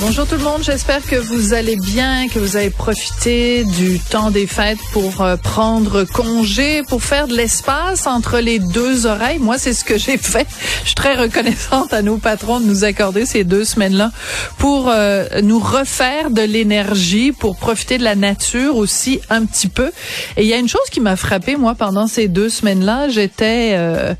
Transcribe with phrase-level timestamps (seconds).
[0.00, 4.30] Bonjour tout le monde, j'espère que vous allez bien, que vous avez profité du temps
[4.30, 9.38] des fêtes pour euh, prendre congé, pour faire de l'espace entre les deux oreilles.
[9.38, 10.46] Moi, c'est ce que j'ai fait.
[10.80, 14.10] Je suis très reconnaissante à nos patrons de nous accorder ces deux semaines-là
[14.56, 19.90] pour euh, nous refaire de l'énergie, pour profiter de la nature aussi un petit peu.
[20.38, 23.10] Et il y a une chose qui m'a frappée, moi, pendant ces deux semaines-là.
[23.10, 24.14] J'étais euh,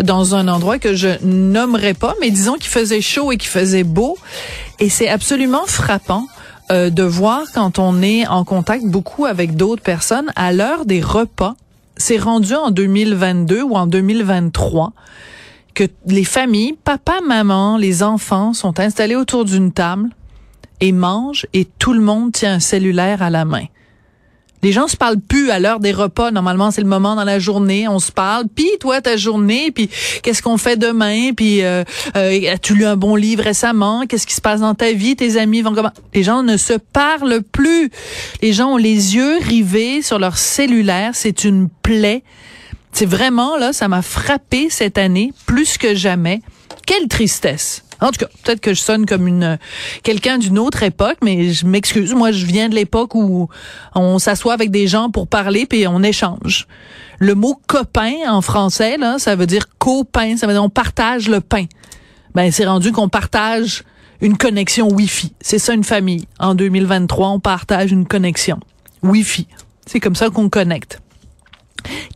[0.00, 3.82] dans un endroit que je nommerai pas, mais disons qu'il faisait chaud et qu'il faisait
[3.82, 4.16] beau.
[4.80, 6.26] Et c'est absolument frappant
[6.70, 11.00] euh, de voir quand on est en contact beaucoup avec d'autres personnes à l'heure des
[11.00, 11.54] repas.
[11.96, 14.92] C'est rendu en 2022 ou en 2023
[15.74, 20.08] que les familles, papa, maman, les enfants sont installés autour d'une table
[20.80, 23.66] et mangent et tout le monde tient un cellulaire à la main.
[24.64, 26.30] Les gens se parlent plus à l'heure des repas.
[26.30, 28.46] Normalement, c'est le moment dans la journée, on se parle.
[28.48, 29.90] Puis toi, ta journée, puis
[30.22, 31.84] qu'est-ce qu'on fait demain, puis euh,
[32.16, 34.06] euh, as-tu lu un bon livre récemment?
[34.08, 35.16] Qu'est-ce qui se passe dans ta vie?
[35.16, 35.92] Tes amis vont comment?
[36.14, 37.90] Les gens ne se parlent plus.
[38.40, 41.10] Les gens ont les yeux rivés sur leur cellulaire.
[41.12, 42.22] C'est une plaie.
[42.90, 46.40] C'est vraiment là, ça m'a frappé cette année plus que jamais.
[46.86, 47.83] Quelle tristesse.
[48.00, 49.58] En tout cas, peut-être que je sonne comme une
[50.02, 52.14] quelqu'un d'une autre époque, mais je m'excuse.
[52.14, 53.48] Moi, je viens de l'époque où
[53.94, 56.66] on s'assoit avec des gens pour parler puis on échange.
[57.18, 60.36] Le mot copain en français, là, ça veut dire copain.
[60.36, 61.66] Ça veut dire on partage le pain.
[62.34, 63.84] Ben, c'est rendu qu'on partage
[64.20, 65.32] une connexion Wi-Fi.
[65.40, 66.26] C'est ça une famille.
[66.38, 68.58] En 2023, on partage une connexion
[69.02, 69.46] Wi-Fi.
[69.86, 71.00] C'est comme ça qu'on connecte.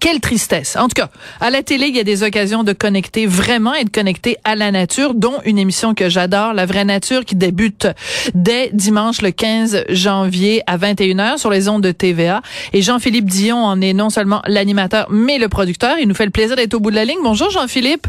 [0.00, 0.76] Quelle tristesse.
[0.76, 1.10] En tout cas,
[1.40, 4.54] à la télé, il y a des occasions de connecter vraiment et de connecter à
[4.54, 7.88] la nature, dont une émission que j'adore, La vraie nature, qui débute
[8.34, 12.42] dès dimanche le 15 janvier à 21h sur les ondes de TVA.
[12.72, 15.96] Et Jean-Philippe Dion en est non seulement l'animateur, mais le producteur.
[16.00, 17.18] Il nous fait le plaisir d'être au bout de la ligne.
[17.22, 18.06] Bonjour Jean-Philippe.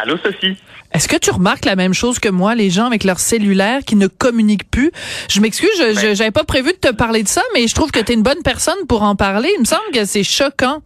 [0.00, 0.56] Allô, Sophie?
[0.94, 3.96] Est-ce que tu remarques la même chose que moi, les gens avec leur cellulaire qui
[3.96, 4.92] ne communiquent plus?
[5.28, 7.98] Je m'excuse, je j'avais pas prévu de te parler de ça, mais je trouve que
[7.98, 9.48] tu es une bonne personne pour en parler.
[9.56, 10.82] Il me semble que c'est choquant.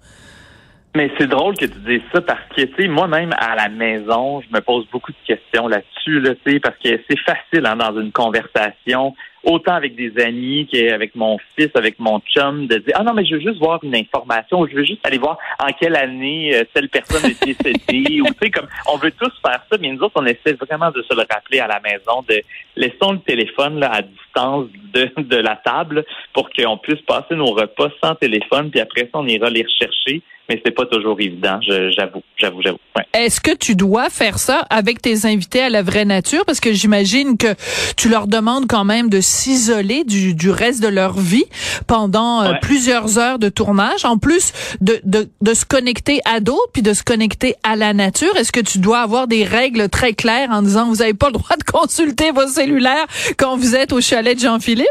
[0.94, 4.40] Mais c'est drôle que tu dises ça parce que, tu sais, moi-même, à la maison,
[4.40, 7.76] je me pose beaucoup de questions là-dessus, là, tu sais, parce que c'est facile, hein,
[7.76, 9.14] dans une conversation,
[9.44, 13.24] autant avec des amis qu'avec mon fils, avec mon chum, de dire, ah non, mais
[13.24, 16.64] je veux juste voir une information, je veux juste aller voir en quelle année euh,
[16.72, 20.00] telle personne est décédée, ou tu sais, comme, on veut tous faire ça, mais nous
[20.02, 22.40] autres, on essaie vraiment de se le rappeler à la maison, de
[22.76, 27.52] laissons le téléphone, là, à distance de, de la table pour qu'on puisse passer nos
[27.52, 31.60] repas sans téléphone, puis après ça, on ira les rechercher mais c'est pas toujours évident,
[31.62, 32.78] j'avoue, j'avoue, j'avoue.
[32.96, 33.04] Ouais.
[33.14, 36.44] Est-ce que tu dois faire ça avec tes invités à la vraie nature?
[36.44, 37.54] Parce que j'imagine que
[37.96, 41.46] tu leur demandes quand même de s'isoler du, du reste de leur vie
[41.86, 46.70] pendant euh, plusieurs heures de tournage, en plus de, de, de se connecter à d'autres,
[46.72, 48.36] puis de se connecter à la nature.
[48.36, 51.34] Est-ce que tu dois avoir des règles très claires en disant vous n'avez pas le
[51.34, 53.06] droit de consulter vos cellulaires
[53.38, 54.86] quand vous êtes au chalet de Jean-Philippe?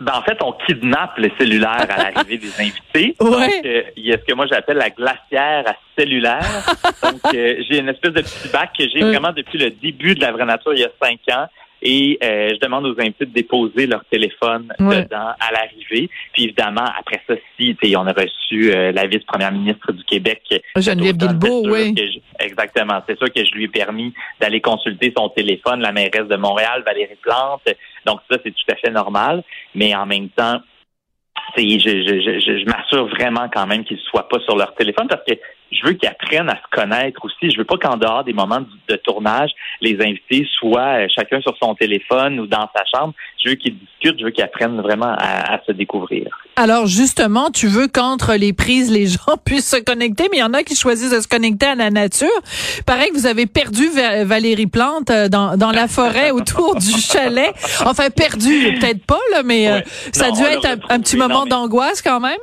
[0.00, 3.16] Ben, en fait, on kidnappe le cellulaire à l'arrivée des invités.
[3.20, 3.30] Ouais.
[3.30, 6.44] Donc, euh, il y a ce que moi j'appelle la glacière à cellulaire.
[7.02, 10.20] Donc, euh, j'ai une espèce de petit bac que j'ai vraiment depuis le début de
[10.20, 11.46] la vraie nature, il y a cinq ans.
[11.86, 15.02] Et euh, je demande aux invités de déposer leur téléphone Ouais.
[15.04, 16.08] dedans à l'arrivée.
[16.32, 20.42] Puis évidemment, après ça, si on a reçu euh, la vice-première ministre du Québec,
[20.76, 21.94] Geneviève d'automne, Guilbeault, c'est sûr oui.
[22.40, 23.02] je- exactement.
[23.06, 26.82] C'est sûr que je lui ai permis d'aller consulter son téléphone, la mairesse de Montréal,
[26.86, 27.62] Valérie Plante.
[28.06, 29.42] Donc ça, c'est tout à fait normal.
[29.74, 30.60] Mais en même temps,
[31.56, 35.06] je, je, je, je m'assure vraiment quand même qu'ils ne soient pas sur leur téléphone
[35.08, 35.34] parce que
[35.72, 37.50] je veux qu'ils apprennent à se connaître aussi.
[37.50, 39.50] Je veux pas qu'en dehors des moments de, tournage,
[39.80, 43.14] les invités soient euh, chacun sur son téléphone ou dans sa chambre.
[43.42, 46.38] Je veux qu'ils discutent, je veux qu'ils apprennent vraiment à, se découvrir.
[46.56, 50.44] Alors justement, tu veux qu'entre les prises, les gens puissent se connecter, mais il y
[50.44, 52.28] en a qui choisissent de se connecter à la nature.
[52.86, 53.88] Pareil que vous avez perdu
[54.24, 57.52] Valérie Plante euh, dans, dans la forêt autour du chalet.
[57.84, 59.80] Enfin, perdu, peut-être pas, là, mais euh,
[60.12, 62.38] ça a dû être un, petit moment d'angoisse quand même.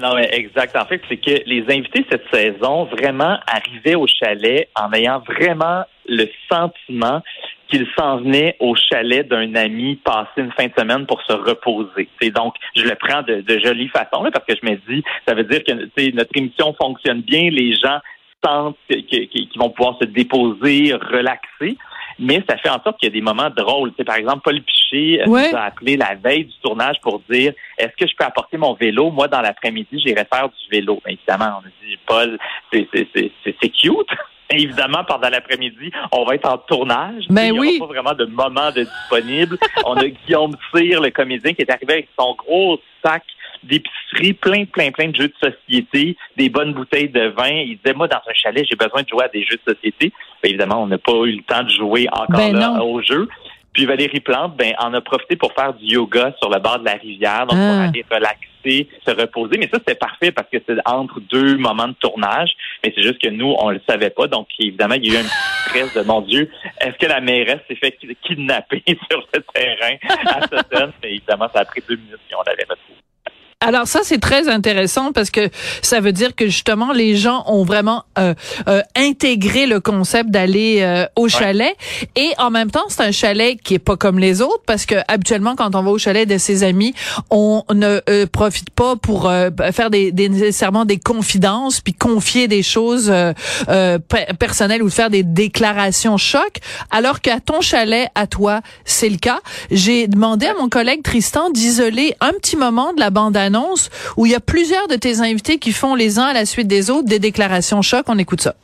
[0.00, 0.76] Non, mais exact.
[0.76, 5.84] En fait, c'est que les invités cette saison vraiment arrivaient au chalet en ayant vraiment
[6.06, 7.22] le sentiment
[7.68, 12.08] qu'ils s'en venaient au chalet d'un ami passer une fin de semaine pour se reposer.
[12.30, 15.34] Donc, je le prends de, de jolie façon là, parce que je me dis, ça
[15.34, 15.72] veut dire que
[16.12, 17.98] notre émission fonctionne bien, les gens
[18.44, 21.76] sentent qu'ils vont pouvoir se déposer, relaxer
[22.18, 23.92] mais ça fait en sorte qu'il y a des moments drôles.
[23.96, 27.52] C'est par exemple, Paul Piché euh, nous a appelé la veille du tournage pour dire
[27.78, 29.10] est-ce que je peux apporter mon vélo?
[29.10, 31.00] Moi, dans l'après-midi, j'irai faire du vélo.
[31.04, 32.38] Mais évidemment, on a dit Paul,
[32.72, 34.08] c'est cute.
[34.50, 37.24] évidemment, pendant l'après-midi, on va être en tournage.
[37.30, 37.68] Mais ben oui.
[37.68, 39.58] Il n'y aura pas vraiment de moment de disponible.
[39.84, 43.22] on a Guillaume Cyr, le comédien, qui est arrivé avec son gros sac
[43.66, 47.48] d'épicerie, plein, plein, plein de jeux de société, des bonnes bouteilles de vin.
[47.48, 50.12] Il disait, moi, dans un chalet, j'ai besoin de jouer à des jeux de société.
[50.42, 53.28] Ben, évidemment, on n'a pas eu le temps de jouer encore ben là, au jeu.
[53.76, 56.86] Puis Valérie Plante, ben, en a profité pour faire du yoga sur le bord de
[56.86, 57.88] la rivière, donc pour ah.
[57.88, 59.58] aller relaxer, se reposer.
[59.58, 62.50] Mais ça, c'était parfait parce que c'est entre deux moments de tournage.
[62.82, 64.28] Mais c'est juste que nous, on le savait pas.
[64.28, 67.20] Donc, évidemment, il y a eu un petit stress de mon Dieu, est-ce que la
[67.20, 69.96] mairesse s'est fait kidnapper sur ce terrain
[70.26, 70.92] à Sutton?
[71.02, 73.05] évidemment, ça a pris deux minutes et on l'avait retrouvé.
[73.62, 75.48] Alors ça c'est très intéressant parce que
[75.80, 78.34] ça veut dire que justement les gens ont vraiment euh,
[78.68, 81.74] euh, intégré le concept d'aller euh, au chalet.
[82.16, 84.96] Et en même temps c'est un chalet qui est pas comme les autres parce que
[85.08, 86.92] habituellement quand on va au chalet de ses amis
[87.30, 89.32] on ne euh, profite pas pour
[89.72, 93.10] faire des, des, nécessairement des confidences puis confier des choses
[94.38, 96.58] personnelles ou faire des déclarations choc
[96.90, 99.40] alors qu'à ton chalet à toi c'est le cas.
[99.70, 104.26] J'ai demandé à mon collègue Tristan d'isoler un petit moment de la bande annonce où
[104.26, 106.90] il y a plusieurs de tes invités qui font les uns à la suite des
[106.90, 108.04] autres des déclarations choc.
[108.08, 108.54] On écoute ça.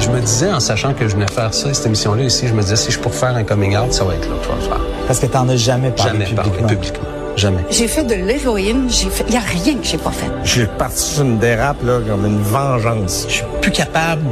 [0.00, 2.62] Je me disais, en sachant que je venais faire ça, cette émission-là ici, je me
[2.62, 4.54] disais, si je pour faire un coming out, ça va être là que je vais
[4.56, 4.80] le faire.
[5.06, 6.68] Parce que t'en as jamais parlé jamais publiquement.
[6.68, 7.08] publiquement.
[7.36, 7.64] Jamais.
[7.70, 10.30] J'ai fait de l'héroïne, j'ai fait, y a rien que j'ai pas fait.
[10.44, 13.26] Je suis parti sur une dérape, là, comme une vengeance.
[13.28, 14.22] Je suis plus capable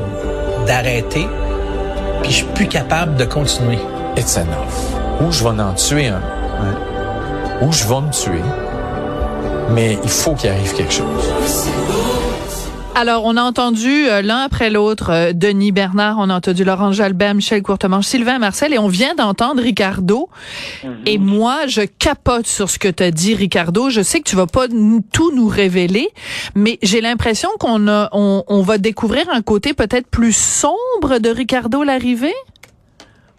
[0.67, 1.27] d'arrêter,
[2.23, 3.79] puis je suis plus capable de continuer.
[4.17, 5.23] It's enough.
[5.23, 6.21] Ou je vais en tuer un.
[7.63, 8.43] Ou je vais me tuer
[9.75, 11.33] mais il faut qu'il arrive quelque chose.
[12.95, 16.93] Alors, on a entendu euh, l'un après l'autre euh, Denis Bernard, on a entendu Laurent
[16.93, 20.29] Jalbert, Michel Courtemanche, Sylvain Marcel, et on vient d'entendre Ricardo.
[20.85, 20.91] Mhm.
[21.07, 23.89] Et moi, je capote sur ce que tu as dit, Ricardo.
[23.89, 24.67] Je sais que tu vas pas
[25.13, 26.11] tout nous révéler,
[26.55, 32.35] mais j'ai l'impression qu'on on va découvrir un côté peut-être plus sombre de Ricardo l'arrivée.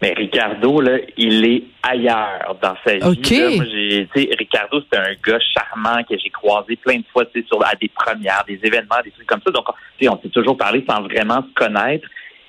[0.04, 3.00] Mais Ricardo, là, il est ailleurs dans sa vie.
[3.02, 7.74] Moi, j'ai, Ricardo, c'est un gars charmant que j'ai croisé plein de fois sur, à
[7.76, 9.52] des premières, des événements, des trucs comme ça.
[9.52, 12.06] Donc, on s'est toujours parlé sans vraiment se connaître.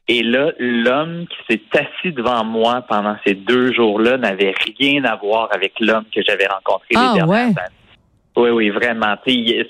[0.08, 5.14] Et là, l'homme qui s'est assis devant moi pendant ces deux jours-là n'avait rien à
[5.14, 7.54] voir avec l'homme que j'avais rencontré les ah, dernières années.
[8.36, 9.14] Oui, oui, vraiment.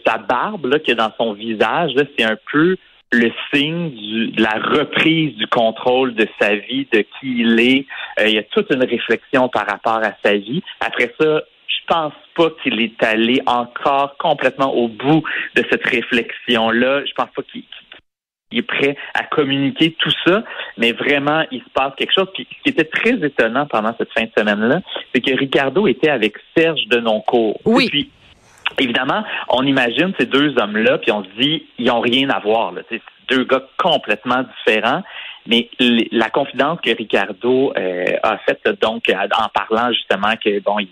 [0.07, 2.79] sa barbe là, qu'il a dans son visage, c'est un peu
[3.15, 3.91] le signe
[4.31, 7.87] de la reprise du contrôle de sa vie, de qui il est.
[8.21, 10.63] Euh, il y a toute une réflexion par rapport à sa vie.
[10.81, 15.23] Après ça, je pense pas qu'il est allé encore complètement au bout
[15.55, 17.05] de cette réflexion-là.
[17.05, 17.65] Je pense pas qu'il
[18.53, 20.45] est prêt à communiquer tout ça,
[20.79, 22.29] mais vraiment, il se passe quelque chose.
[22.35, 24.81] Puis, ce qui était très étonnant pendant cette fin de semaine-là,
[25.15, 27.61] c'est que Ricardo était avec Serge Denoncourt.
[27.65, 27.89] Oui.
[27.91, 28.11] puis,
[28.79, 32.73] Évidemment, on imagine ces deux hommes-là, puis on se dit, ils n'ont rien à voir.
[32.73, 32.83] Là.
[32.91, 35.03] C'est deux gars complètement différents.
[35.47, 40.89] Mais la confidence que Ricardo euh, a faite, donc, en parlant justement que bon, il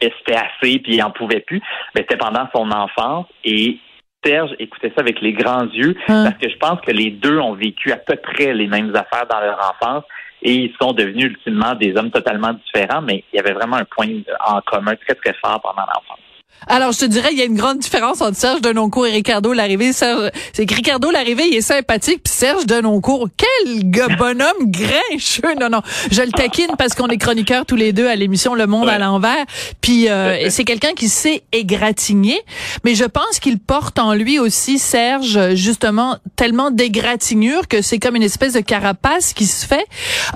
[0.00, 1.60] c'était assez puis il en pouvait plus,
[1.94, 3.78] mais c'était pendant son enfance et
[4.24, 6.24] Serge écoutait ça avec les grands yeux hein?
[6.24, 9.26] parce que je pense que les deux ont vécu à peu près les mêmes affaires
[9.30, 10.04] dans leur enfance
[10.42, 13.84] et ils sont devenus ultimement des hommes totalement différents, mais il y avait vraiment un
[13.84, 14.08] point
[14.46, 16.18] en commun très très fort pendant l'enfance.
[16.66, 19.52] Alors, je te dirais, il y a une grande différence entre Serge Denoncourt et Ricardo
[19.52, 19.92] Larrivée.
[19.92, 25.54] C'est que Ricardo Larrivée, il est sympathique, puis Serge Denoncourt, quel gars bonhomme grincheux.
[25.58, 25.80] Non, non,
[26.10, 28.98] je le taquine parce qu'on est chroniqueurs tous les deux à l'émission Le Monde à
[28.98, 29.44] l'envers.
[29.80, 32.40] Puis euh, c'est quelqu'un qui sait égratigner,
[32.84, 38.16] mais je pense qu'il porte en lui aussi, Serge, justement, tellement d'égratignure que c'est comme
[38.16, 39.86] une espèce de carapace qui se fait.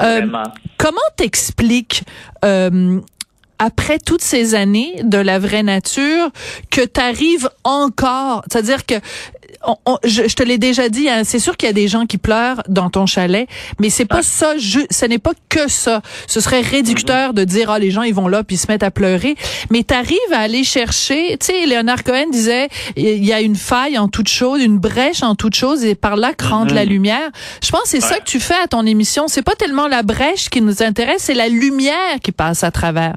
[0.03, 0.27] Euh,
[0.79, 2.03] comment t'expliques
[2.45, 3.01] euh,
[3.65, 6.31] après toutes ces années de la vraie nature
[6.71, 8.95] que tu arrives encore, c'est-à-dire que
[9.67, 11.89] on- on- je, je te l'ai déjà dit, hein, c'est sûr qu'il y a des
[11.89, 13.49] gens qui pleurent dans ton chalet,
[13.81, 16.03] mais c'est pas ça, ju- ce n'est pas que ça.
[16.27, 18.83] Ce serait réducteur de dire, ah, les gens, ils vont là, puis ils se mettent
[18.83, 19.37] à pleurer.
[19.71, 23.97] Mais t'arrives à aller chercher, tu sais, Léonard Cohen disait, il y a une faille
[23.97, 27.31] en toute chose, une brèche en toute chose, et par là que rentre la lumière.
[27.63, 29.29] Je pense que c'est ça que tu fais à ton émission.
[29.29, 33.17] C'est pas tellement la brèche qui nous intéresse, c'est la lumière qui passe à travers.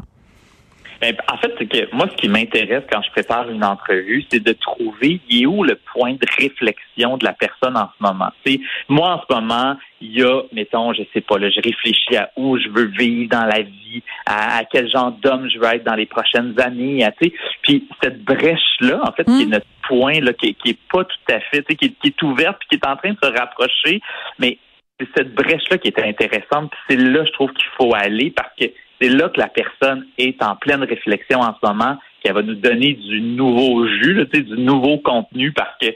[1.02, 4.44] Ben, en fait, c'est que moi, ce qui m'intéresse quand je prépare une entrevue, c'est
[4.44, 8.30] de trouver il est où le point de réflexion de la personne en ce moment?
[8.46, 11.62] Tu sais, moi, en ce moment, il y a, mettons, je sais pas, là, je
[11.62, 15.60] réfléchis à où je veux vivre dans la vie, à, à quel genre d'homme je
[15.60, 17.34] veux être dans les prochaines années, à, tu sais.
[17.62, 21.04] Puis cette brèche-là, en fait, qui est notre point, là, qui, est- qui est pas
[21.04, 23.12] tout à fait, tu sais, qui, est- qui est ouverte, puis qui est en train
[23.12, 24.02] de se rapprocher,
[24.40, 24.58] mais
[25.00, 28.50] c'est cette brèche-là qui est intéressante, puis c'est là, je trouve qu'il faut aller, parce
[28.60, 28.66] que
[29.02, 32.56] c'est là que la personne est en pleine réflexion en ce moment, qu'elle va nous
[32.56, 35.88] donner du nouveau jus, là, du nouveau contenu, parce que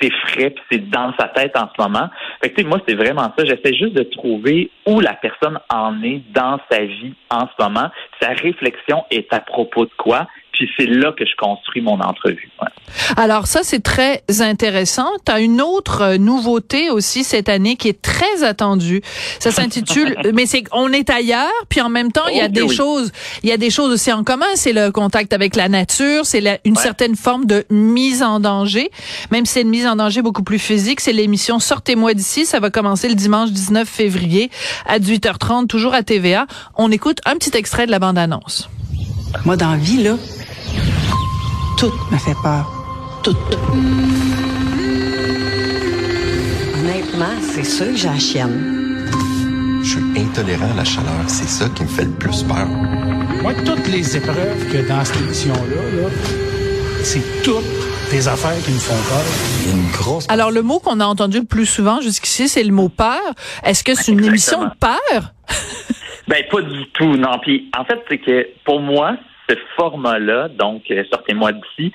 [0.00, 2.10] c'est frais, puis c'est dans sa tête en ce moment.
[2.42, 3.44] Fait que, moi, c'est vraiment ça.
[3.44, 7.88] J'essaie juste de trouver où la personne en est dans sa vie en ce moment.
[8.20, 12.50] Sa réflexion est à propos de quoi, puis c'est là que je construis mon entrevue.
[12.60, 12.68] Ouais.
[13.16, 15.08] Alors ça, c'est très intéressant.
[15.24, 19.02] Tu as une autre euh, nouveauté aussi cette année qui est très attendue.
[19.38, 22.48] Ça s'intitule, mais c'est on est ailleurs, puis en même temps, il y a Oh,
[22.48, 22.74] des oui.
[22.74, 24.46] choses, il y a des choses aussi en commun.
[24.56, 28.90] C'est le contact avec la nature, c'est une certaine forme de mise en danger,
[29.30, 31.00] même si c'est une mise en danger beaucoup plus physique.
[31.00, 32.44] C'est l'émission Sortez-moi d'ici.
[32.44, 34.50] Ça va commencer le dimanche 19 février
[34.86, 36.46] à 18h30, toujours à TVA.
[36.76, 38.68] On écoute un petit extrait de la bande-annonce.
[39.46, 40.16] Moi, dans la vie, là,
[41.76, 42.70] tout me fait peur.
[43.22, 43.36] Tout.
[46.74, 49.08] Honnêtement, c'est sûr que j'ai la chienne.
[49.82, 51.12] Je suis intolérant à la chaleur.
[51.26, 52.66] C'est ça qui me fait le plus peur.
[53.42, 56.08] Moi, toutes les épreuves que dans cette émission-là, là,
[57.02, 57.64] c'est toutes
[58.10, 59.24] des affaires qui me font peur.
[59.62, 60.26] Il y a une grosse...
[60.28, 63.20] Alors, le mot qu'on a entendu le plus souvent jusqu'ici, c'est le mot peur.
[63.64, 65.32] Est-ce que c'est une émission de peur?
[66.28, 67.38] Ben pas du tout, non.
[67.42, 69.16] Puis en fait, c'est que pour moi,
[69.48, 71.92] ce format-là, donc euh, sortez-moi d'ici,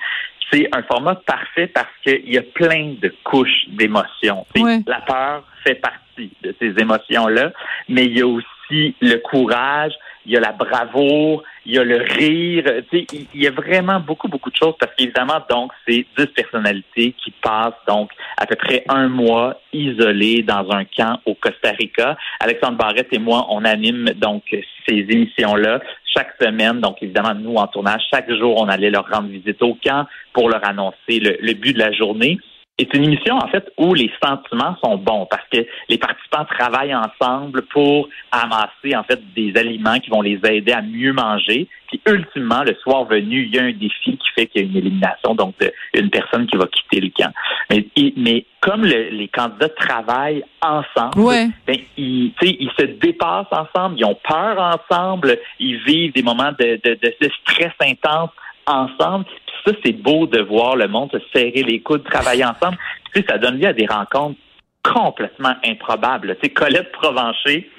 [0.50, 4.46] c'est un format parfait parce qu'il y a plein de couches d'émotions.
[4.54, 7.52] Tu sais, La peur fait partie de ces émotions-là,
[7.88, 9.92] mais il y a aussi le courage,
[10.26, 12.64] il y a la bravoure, il y a le rire.
[12.92, 17.30] Il y a vraiment beaucoup, beaucoup de choses parce qu'évidemment, donc, c'est 10 personnalités qui
[17.42, 22.16] passent donc à peu près un mois isolées dans un camp au Costa Rica.
[22.40, 25.80] Alexandre Barrette et moi, on anime donc ces émissions-là
[26.18, 26.80] chaque semaine.
[26.80, 30.48] Donc, évidemment, nous, en tournage, chaque jour, on allait leur rendre visite au camp pour
[30.48, 32.38] leur annoncer le, le but de la journée.
[32.80, 36.44] Et c'est une émission, en fait, où les sentiments sont bons parce que les participants
[36.44, 41.66] travaillent ensemble pour amasser, en fait, des aliments qui vont les aider à mieux manger.
[41.88, 44.68] Puis, ultimement, le soir venu, il y a un défi qui fait qu'il y a
[44.70, 47.32] une élimination, donc de- une personne qui va quitter le camp.
[47.68, 51.48] Mais, et- mais comme le- les candidats travaillent ensemble, Ouais.
[51.66, 54.56] ben, ils, ils se dépassent ensemble, ils ont peur
[54.90, 58.30] ensemble, ils vivent des moments de, de- de stress intense
[58.66, 59.24] ensemble.
[59.68, 62.78] Ça, c'est beau de voir le monde se serrer les coudes, travailler ensemble.
[63.12, 64.38] Puis, ça donne lieu à des rencontres
[64.82, 66.36] complètement improbables.
[66.36, 67.70] Tu sais, Colette Provencher,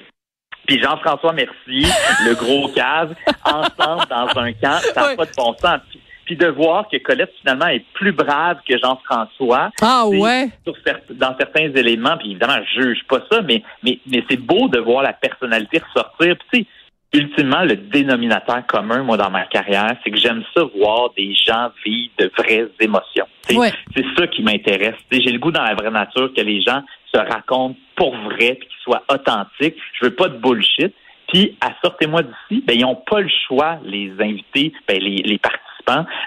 [0.66, 1.88] puis Jean-François Mercier,
[2.26, 5.80] le gros cave, ensemble dans un camp, ça n'a pas de bon sens.
[5.90, 9.70] Puis, puis de voir que Colette, finalement, est plus brave que Jean-François.
[9.82, 10.48] Ah ouais?
[10.64, 10.76] sur
[11.10, 14.78] dans certains éléments, puis évidemment, je juge pas ça, mais, mais, mais c'est beau de
[14.78, 16.36] voir la personnalité ressortir.
[16.36, 16.66] Puis, tu sais,
[17.12, 21.70] ultimement, le dénominateur commun, moi, dans ma carrière, c'est que j'aime ça voir des gens
[21.84, 23.26] vivre de vraies émotions.
[23.52, 23.72] Ouais.
[23.94, 24.94] C'est ça qui m'intéresse.
[25.10, 28.68] J'ai le goût dans la vraie nature que les gens se racontent pour vrai, puis
[28.68, 29.76] qu'ils soient authentiques.
[29.94, 30.94] Je veux pas de bullshit.
[31.28, 35.38] Puis, à sortez-moi d'ici, ben, ils n'ont pas le choix, les invités, ben, les, les
[35.38, 35.69] participants,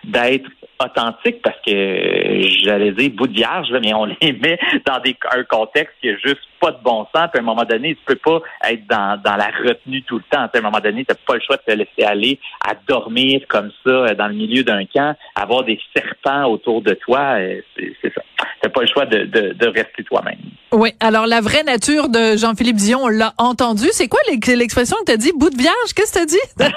[0.04, 0.50] d'être
[0.84, 5.44] authentiques parce que j'allais dire bout de vierge, mais on les met dans des, un
[5.44, 7.30] contexte qui a juste pas de bon sens.
[7.32, 10.24] Puis à un moment donné, tu peux pas être dans, dans la retenue tout le
[10.30, 10.42] temps.
[10.42, 13.42] À un moment donné, tu n'as pas le choix de te laisser aller à dormir
[13.48, 17.38] comme ça euh, dans le milieu d'un camp, avoir des serpents autour de toi.
[17.40, 18.22] euh, c'est ça.
[18.64, 20.38] Tu pas le choix de, de, de rester toi-même.
[20.72, 20.92] Oui.
[21.00, 23.86] Alors, la vraie nature de Jean-Philippe Dion, on l'a entendu.
[23.92, 25.32] C'est quoi l'ex- l'expression que t'as dit?
[25.36, 25.94] Bout de vierge?
[25.96, 26.38] Qu'est-ce que t'as dit?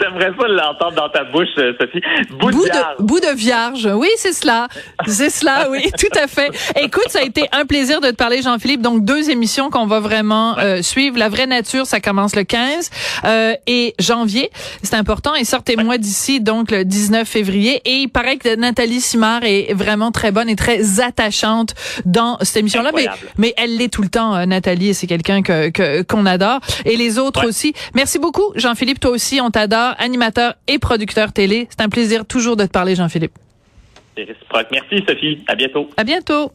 [0.00, 2.00] J'aimerais ça l'entendre dans ta bouche, euh, Sophie.
[2.30, 2.96] Bout, bout de vierge.
[2.98, 3.88] de, bout de vierge.
[3.94, 4.68] Oui, c'est cela.
[5.06, 6.50] C'est cela, oui, tout à fait.
[6.76, 8.80] Écoute, ça a été un plaisir de te parler, Jean-Philippe.
[8.82, 11.18] Donc, deux émissions qu'on va vraiment euh, suivre.
[11.18, 12.90] La vraie nature, ça commence le 15
[13.24, 14.50] euh, et janvier.
[14.82, 15.34] C'est important.
[15.34, 17.82] Et sortez-moi d'ici, donc, le 19 février.
[17.84, 22.56] Et il paraît que Nathalie Simard est vraiment très bonne et très attachante dans cette
[22.58, 22.90] émission-là.
[22.94, 23.06] Mais,
[23.38, 24.88] mais elle l'est tout le temps, euh, Nathalie.
[24.88, 26.60] et C'est quelqu'un que que- qu'on adore.
[26.84, 27.72] Et les autres aussi.
[27.94, 29.00] Merci beaucoup, Jean-Philippe.
[29.00, 29.94] Toi aussi, on t'adore.
[29.98, 31.66] Animateur et producteur télé.
[31.70, 33.32] C'est un plaisir toujours de te parler, Jean-Philippe.
[34.16, 34.66] c'est réciproque.
[34.72, 35.42] Merci, Sophie.
[35.46, 35.88] À bientôt.
[35.96, 36.52] À bientôt.